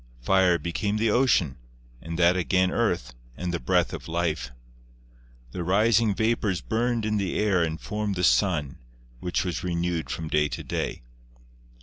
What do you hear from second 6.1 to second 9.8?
vapors burned in the air and formed the sun, which was